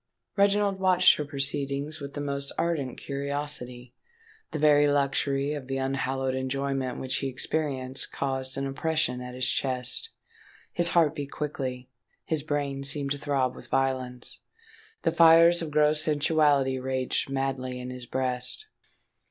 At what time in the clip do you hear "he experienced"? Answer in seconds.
7.17-8.11